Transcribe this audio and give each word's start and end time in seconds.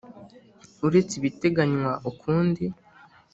Uretse 0.85 1.13
ibiteganywa 1.19 1.91
ukundi 2.11 2.63